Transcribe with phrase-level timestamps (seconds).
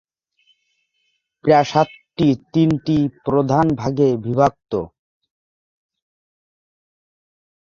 [1.45, 4.71] প্রাসাদটি তিনটি প্রধান ভাগে বিভক্ত।